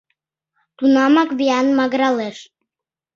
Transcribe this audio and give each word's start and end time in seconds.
Тунамак 0.77 1.29
виян 1.37 1.67
магыралеш. 1.77 2.37